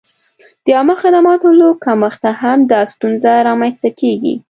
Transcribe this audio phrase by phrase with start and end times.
[0.65, 4.33] د عامه خدماتو له کمښته هم دا ستونزه را منځته کېږي.